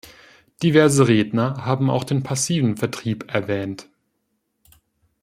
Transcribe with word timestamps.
Diverse 0.63 1.07
Redner 1.07 1.63
haben 1.63 1.91
auch 1.91 2.03
den 2.03 2.23
passiven 2.23 2.75
Vertrieb 2.75 3.31
erwähnt. 3.31 3.87